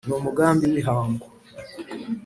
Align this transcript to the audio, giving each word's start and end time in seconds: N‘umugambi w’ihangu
N‘umugambi 0.07 0.65
w’ihangu 0.73 1.25